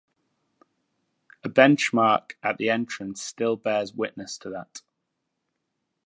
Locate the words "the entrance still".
2.57-3.55